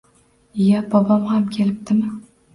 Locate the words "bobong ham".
0.89-1.45